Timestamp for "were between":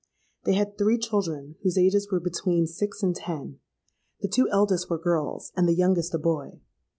2.11-2.65